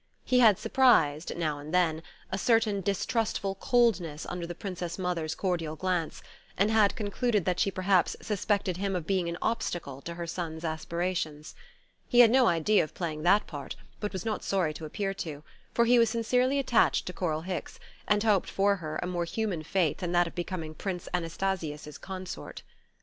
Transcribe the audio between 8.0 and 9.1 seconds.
suspected him of